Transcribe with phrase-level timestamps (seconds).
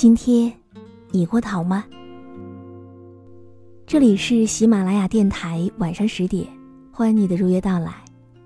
[0.00, 0.50] 今天
[1.10, 1.84] 你过得好吗？
[3.86, 6.48] 这里是喜马拉雅电台，晚上十点，
[6.90, 7.92] 欢迎你的如约到来，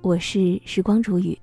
[0.01, 1.39] 我是时光煮雨。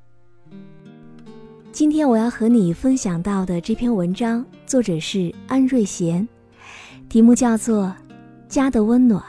[1.72, 6.28] 今天我要和你分享到的这篇文章，作者是安瑞贤，
[7.08, 7.86] 题目叫做
[8.50, 9.24] 《家的温暖》，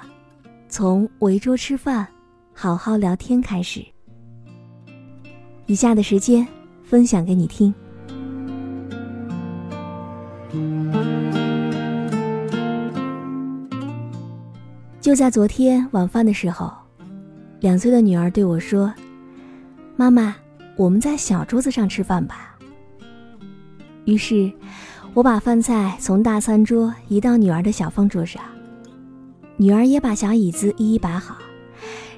[0.69, 2.05] 从围桌吃饭、
[2.53, 3.87] 好好聊天开始。
[5.67, 6.45] 以下的时间
[6.83, 7.73] 分享给你听。
[15.13, 16.73] 就在昨天晚饭的时候，
[17.61, 18.91] 两岁的女儿对我说
[19.95, 20.35] ：“妈妈，
[20.75, 22.57] 我们在小桌子上吃饭吧。”
[24.07, 24.51] 于是，
[25.13, 28.43] 我把饭菜从大餐桌移到女儿的小方桌上，
[29.59, 31.37] 女儿也把小椅子一一摆好，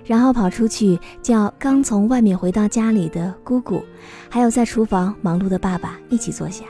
[0.05, 3.83] 然后跑出去叫刚从外面回到家里的姑姑，
[4.31, 6.65] 还有在厨房忙碌的爸爸一起坐下。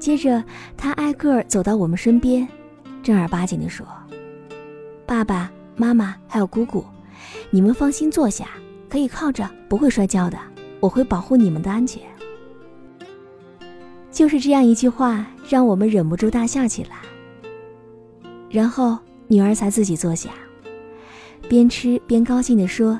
[0.00, 0.42] 接着，
[0.76, 2.44] 他挨个走到我们身边，
[3.04, 3.86] 正儿八经地说
[5.10, 6.84] ：“爸爸妈妈还有姑姑，
[7.50, 8.46] 你们放心坐下，
[8.88, 10.38] 可以靠着，不会摔跤的，
[10.78, 12.00] 我会保护你们的安全。”
[14.12, 16.90] 就是这样一句话，让我们忍不住大笑起来。
[18.48, 20.30] 然后女儿才自己坐下，
[21.48, 22.96] 边吃边高兴地说：“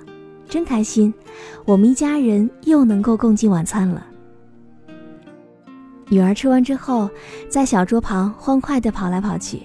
[0.51, 1.15] 真开心，
[1.65, 4.05] 我们一家人又能够共进晚餐了。”
[6.11, 7.09] 女儿吃完之后，
[7.49, 9.63] 在小桌旁欢快地跑来跑去，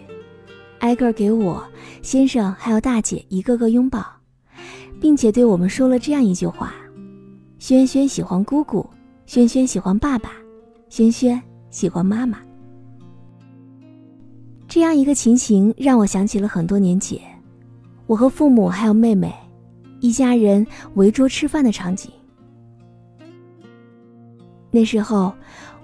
[0.80, 1.66] 挨个给我、
[2.02, 4.06] 先生还有大姐一个个拥抱，
[5.00, 6.74] 并且对我们说了这样一句话
[7.59, 8.88] ：“轩轩喜欢姑姑，
[9.25, 10.31] 轩轩喜欢爸爸，
[10.90, 12.40] 轩轩喜欢妈妈。”
[14.68, 17.19] 这样一个情形让我想起了很多年前，
[18.07, 19.34] 我和父母还有妹妹，
[20.02, 20.66] 一家人
[20.96, 22.12] 围桌吃饭的场景。
[24.69, 25.34] 那时候，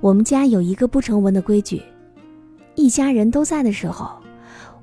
[0.01, 1.81] 我们家有一个不成文的规矩：
[2.75, 4.20] 一家人都在的时候，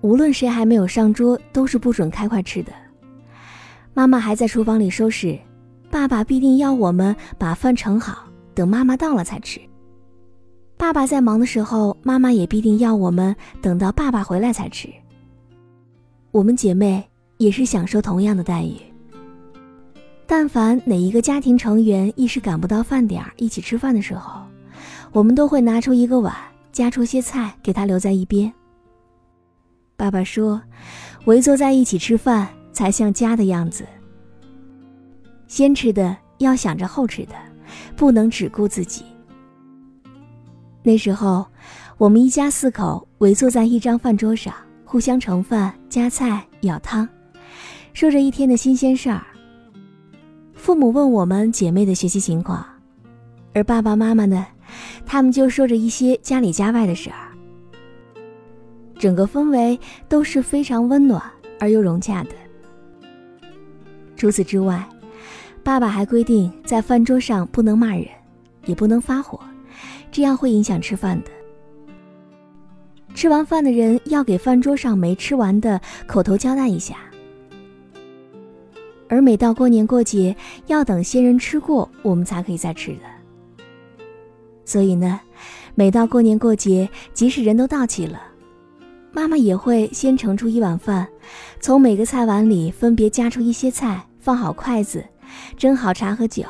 [0.00, 2.72] 无论谁还没有上桌，都是不准开筷吃的。
[3.94, 5.36] 妈妈还在厨房里收拾，
[5.90, 9.60] 爸爸必定要我们把饭盛好，等妈妈到了才吃。
[10.76, 14.88] 爸爸在忙的时候，妈妈也必定要我们等到爸爸回来才吃。
[16.30, 17.04] 我们姐妹
[17.38, 18.76] 也是享受同样的待遇。
[20.24, 24.42] 但凡哪一个家庭成员一时赶不到饭点儿一起吃饭的时候，
[25.10, 26.32] 我们都会拿出一个碗，
[26.70, 28.52] 夹出些菜给他留在一边。
[29.98, 30.62] 爸爸说
[31.26, 33.84] ：“围坐在一起吃饭才像家的样子。
[35.48, 37.34] 先吃的要想着后吃的，
[37.96, 39.04] 不能只顾自己。”
[40.84, 41.44] 那时候，
[41.96, 44.54] 我们一家四口围坐在一张饭桌上，
[44.84, 47.06] 互相盛饭、夹菜、舀汤，
[47.92, 49.26] 说着一天的新鲜事儿。
[50.54, 52.64] 父母问我们姐妹的学习情况，
[53.52, 54.46] 而爸爸妈妈呢，
[55.04, 57.27] 他们就说着一些家里家外的事儿。
[58.98, 59.78] 整个氛围
[60.08, 61.22] 都是非常温暖
[61.60, 62.30] 而又融洽的。
[64.16, 64.84] 除此之外，
[65.62, 68.06] 爸爸还规定在饭桌上不能骂人，
[68.66, 69.38] 也不能发火，
[70.10, 71.30] 这样会影响吃饭的。
[73.14, 76.96] 吃完饭的人要给饭桌上没吃完的口头交代一下。
[79.08, 80.36] 而每到过年过节，
[80.66, 83.00] 要等先人吃过，我们才可以再吃的。
[84.64, 85.18] 所以呢，
[85.74, 88.20] 每到过年过节，即使人都到齐了，
[89.18, 91.08] 妈妈也会先盛出一碗饭，
[91.58, 95.04] 从每个菜碗里分别夹出一些菜，放好筷子，
[95.56, 96.44] 蒸好茶和酒，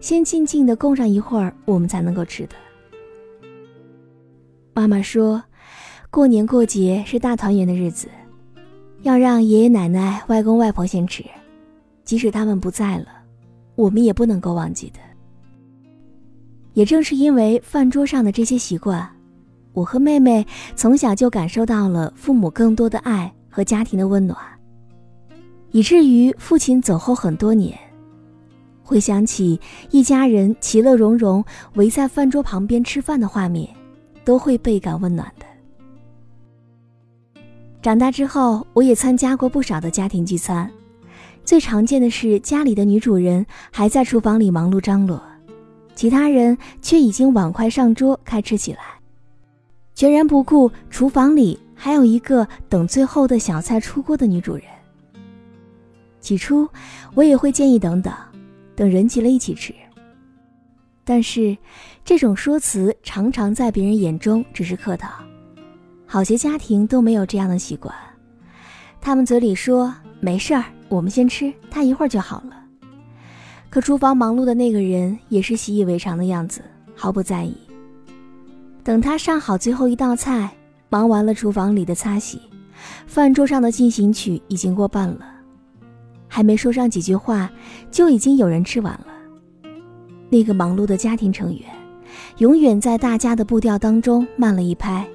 [0.00, 2.54] 先静静的供上一会儿，我们才能够吃的。
[4.72, 5.42] 妈妈说，
[6.10, 8.08] 过年过节是大团圆的日子，
[9.02, 11.22] 要让爷爷奶奶、外公外婆先吃，
[12.02, 13.08] 即使他们不在了，
[13.74, 14.98] 我们也不能够忘记的。
[16.72, 19.06] 也正是因为饭桌上的这些习惯，
[19.72, 24.36] 我和妹妹从小就感受到了父母更多的爱和家庭的温暖，
[25.70, 27.78] 以至于父亲走后很多年，
[28.82, 31.44] 回想起一家人其乐融融
[31.74, 33.68] 围在饭桌旁边吃饭的画面，
[34.24, 35.46] 都会倍感温暖的。
[37.80, 40.70] 长大之后，我也参加过不少的家庭聚餐，
[41.44, 45.22] 最常见的是家里的女主人还在厨房里忙碌张罗，
[45.94, 48.99] 其他人却已经碗筷上桌开吃起来，
[50.00, 54.64] 全然不顾厨房里还有一个等最后的小菜出锅的女主人。
[56.20, 56.66] 起初，
[57.12, 58.10] 我也会建议等等，
[58.74, 59.74] 等人齐了一起吃。
[61.04, 61.54] 但是，
[62.02, 65.10] 这种说辞常常在别人眼中只是客套。
[66.06, 67.94] 好些家庭都没有这样的习惯，
[69.02, 72.56] 他们嘴里说没事儿，我们先吃，他一会儿就好了。
[73.68, 76.62] 可厨房忙碌的那个人也是习以为常的样子，
[76.96, 77.54] 毫不在意。
[78.82, 80.50] 等他上好最后一道菜，
[80.88, 82.40] 忙完了厨房里的擦洗，
[83.06, 85.20] 饭桌上的进行曲已经过半了，
[86.26, 87.50] 还没说上几句话，
[87.90, 89.06] 就已经有人吃完了。
[90.30, 91.62] 那个忙碌的家庭成员，
[92.38, 95.06] 永远在大家的步调当中慢了一拍。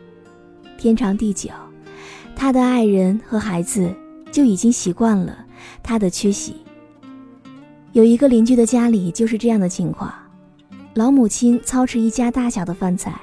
[0.77, 1.49] 天长地久，
[2.35, 3.93] 他的爱人和孩子
[4.31, 5.37] 就已经习惯了
[5.81, 6.57] 他的缺席。
[7.93, 10.13] 有一个邻居的家里就是这样的情况，
[10.93, 13.17] 老母亲操持一家大小的饭菜，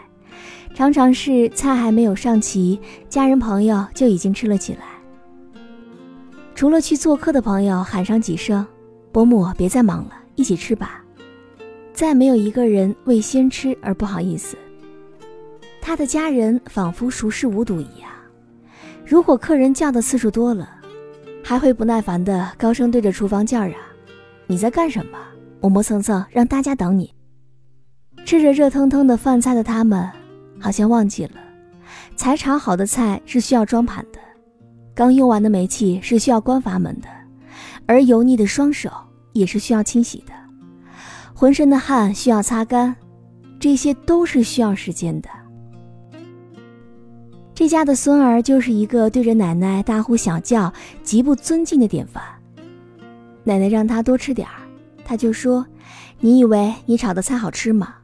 [0.75, 4.81] 常常是菜还没有上齐，家人朋友就已经吃了起来。
[6.55, 8.65] 除了去做客的朋友喊上几声
[9.13, 11.05] “伯母，别再忙了，一起吃吧”，
[11.93, 14.57] 再没有一个人为先吃而不好意思。
[15.81, 18.11] 他的家人仿佛熟视无睹一样，
[19.05, 20.69] 如果客人叫的次数多了，
[21.45, 23.75] 还会不耐烦的高声对着厨房叫嚷
[24.47, 25.19] ：“你在干什么？
[25.61, 27.13] 磨磨蹭蹭，让大家等你。”
[28.25, 30.09] 吃着热腾腾的饭菜的他们，
[30.63, 31.41] 好像忘记了，
[32.15, 34.21] 才炒好的菜是需要装盘的，
[34.95, 37.09] 刚用完的煤气是需要关阀门的，
[37.87, 38.89] 而油腻的双手
[39.33, 40.33] 也是需要清洗的，
[41.35, 42.95] 浑身的汗需要擦干，
[43.59, 45.29] 这些都是需要时间的。
[47.55, 50.73] 这家的孙儿就是一个对着奶奶大呼小叫、
[51.03, 52.23] 极不尊敬的典范。
[53.45, 54.55] 奶奶让他多吃点儿，
[55.05, 55.67] 他就说
[56.21, 57.97] ：“你以为你炒的菜好吃吗？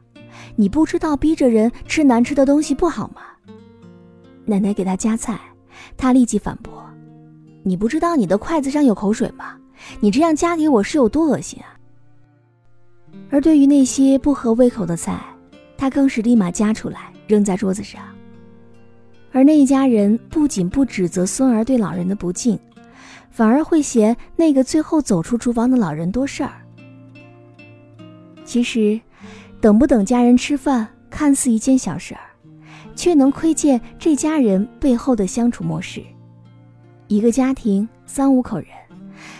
[0.59, 3.21] 你不知道逼着人吃难吃的东西不好吗？”
[4.43, 5.39] 奶奶给他夹菜，
[5.95, 6.83] 他立即反驳
[7.63, 9.55] ：“你不知道你的筷子上有口水吗？
[10.01, 11.79] 你这样夹给我是有多恶心啊！”
[13.31, 15.17] 而对于那些不合胃口的菜，
[15.77, 18.01] 他更是立马夹出来扔在桌子上。
[19.31, 22.59] 而那一家人不仅不指责孙儿对老人的不敬，
[23.31, 26.51] 反而会嫌那个最后走出厨房的老人多事儿。
[28.43, 28.99] 其实，
[29.61, 32.21] 等不等家人吃饭，看似一件小事儿，
[32.95, 36.03] 却能窥见这家人背后的相处模式。
[37.07, 38.67] 一个家庭三五口人，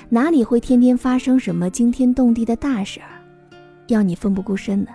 [0.09, 3.09] 哪里会天天发生什么惊天动地的大事儿，
[3.87, 4.89] 要你奋不顾身呢？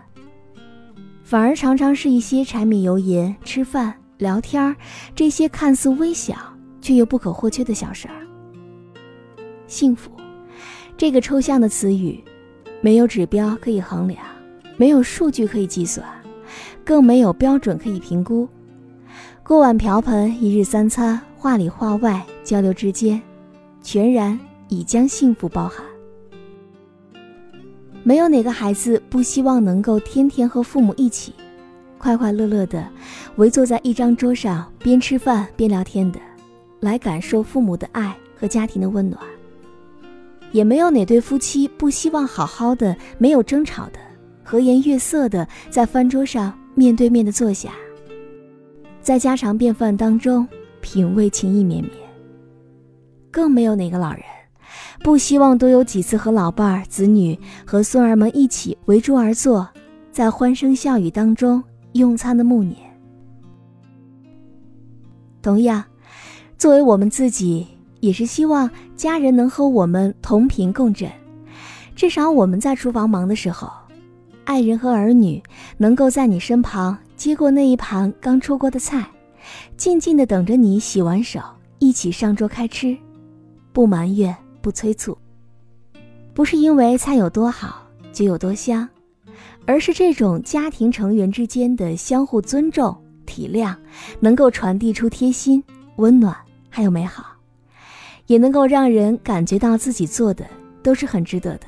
[1.23, 3.95] 反而常常是一些柴米油盐吃饭。
[4.19, 4.77] 聊天儿，
[5.15, 6.37] 这些看似微小
[6.81, 8.15] 却又不可或缺的小事儿。
[9.67, 10.13] 幸福，
[10.97, 12.23] 这个抽象的词语，
[12.81, 14.25] 没有指标可以衡量，
[14.77, 16.07] 没有数据可以计算，
[16.85, 18.49] 更没有标准可以评估。
[19.43, 23.21] 锅碗瓢盆、一日三餐、话里话外交流之间，
[23.83, 24.39] 全然
[24.69, 25.85] 已将幸福包含。
[28.03, 31.33] 没有哪个孩子不希望能够天天和父母一起。
[31.97, 32.87] 快快乐乐的
[33.37, 36.21] 围坐在一张桌上，边吃饭边聊天的，
[36.81, 39.19] 来感受父母的爱和家庭的温暖。
[40.53, 43.99] 也没有哪对夫妻不希望好好的、没有争吵的、
[44.55, 47.73] 和颜悦色的在饭桌上面对面的坐下，
[49.03, 50.47] 在家常便饭当中
[50.81, 51.93] 品味情意绵绵。
[53.33, 54.23] 更没有哪个老人
[55.01, 59.69] 不希望多有几次和老伴儿、子女和孙儿们一起围桌而坐，
[60.13, 61.61] 在欢声笑语当中。
[61.95, 62.77] 用餐的暮年，
[65.43, 65.83] 同样，
[66.57, 67.67] 作为我们自己，
[67.99, 71.11] 也是希望家人能和我们同频共振。
[71.97, 73.69] 至少我们在厨房忙的时候，
[74.45, 75.43] 爱人和儿女
[75.77, 79.07] 能够在你身旁接过那一盘刚出锅的菜，
[79.77, 81.41] 静静的等着你洗完手，
[81.79, 82.97] 一起上桌开吃，
[83.73, 85.17] 不埋怨，不催促。
[86.33, 88.89] 不是因为菜有多好就有多香。
[89.67, 93.75] 而是这种家庭成员之间的相互尊重、体谅，
[94.21, 95.65] 能够传递出贴心、
[95.97, 96.37] 温暖，
[96.69, 97.25] 还有美好。
[98.27, 100.47] 也能够让人感觉到自己做的
[100.83, 101.67] 都是很值得的，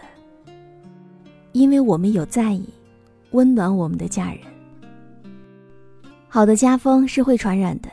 [1.57, 2.69] 因为我们有在意，
[3.31, 4.41] 温暖我们的家人。
[6.29, 7.89] 好的家风是会传染的，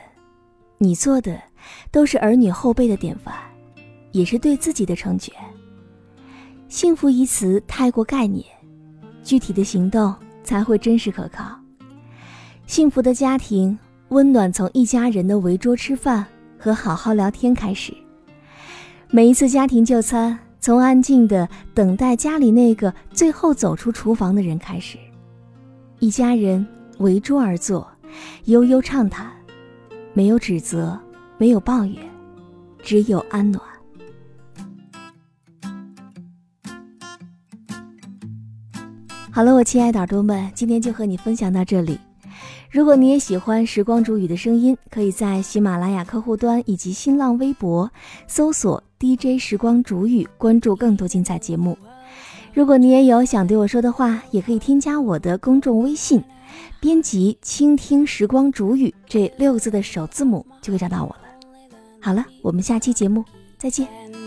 [0.78, 1.42] 你做的
[1.90, 3.34] 都是儿女后辈的典范，
[4.12, 5.34] 也是对自己的成全。
[6.68, 8.46] 幸福一词太过概念，
[9.24, 11.58] 具体的行动才会真实可靠。
[12.68, 13.80] 幸福的家庭
[14.10, 16.26] 温暖从一家人的围桌吃饭
[16.60, 17.94] 和好好聊天开始。
[19.10, 24.98] 每一次家庭就餐，从安静的等待家里那个最后走出厨房的人开始，
[26.00, 26.66] 一家人
[27.00, 27.86] 围桌而坐，
[28.46, 29.30] 悠悠畅谈，
[30.14, 30.98] 没有指责，
[31.38, 31.98] 没有抱怨，
[32.82, 33.62] 只有安暖。
[39.30, 42.00] 好了，我亲爱的耳朵们，今天就和你分享到这里。
[42.74, 47.88] 如果你也喜欢时光煮雨的声音，可以在喜马拉雅客户端以及新浪微博
[48.26, 48.84] 搜索。
[49.00, 51.78] DJ 时光煮雨，关注更多精彩节目。
[52.52, 56.24] 如果你也有想对我说的话，也可以添加我的公众微信，
[56.80, 61.26] 编辑“倾听时光煮雨”这六个字的首字母，就会找到我了。
[62.02, 63.24] 好了，我们下期节目
[63.56, 64.23] 再见。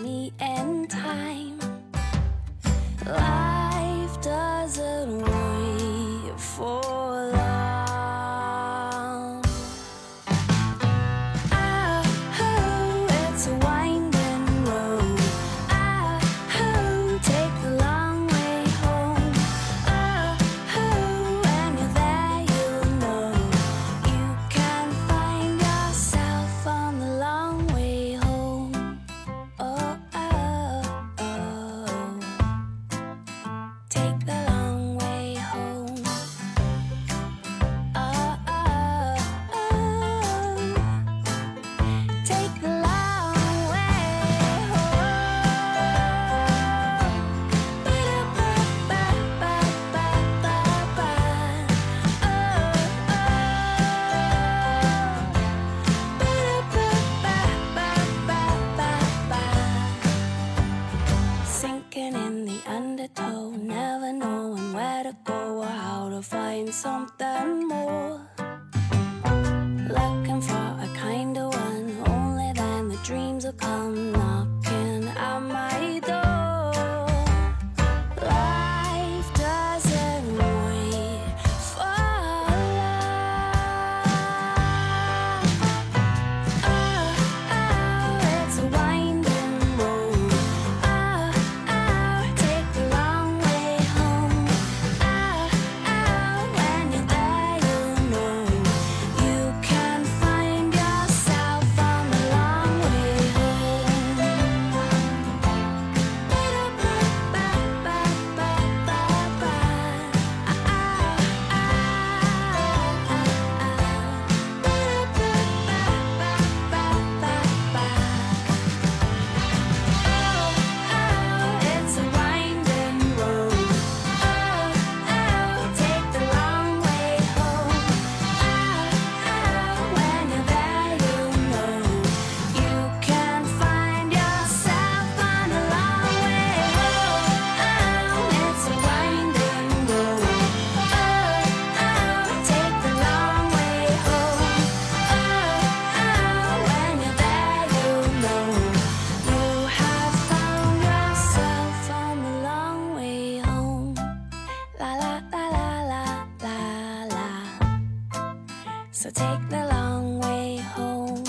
[159.15, 161.25] Take the long way home，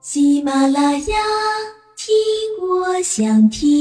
[0.00, 1.16] 喜马拉雅，
[1.96, 2.14] 听
[2.60, 3.75] 我想听。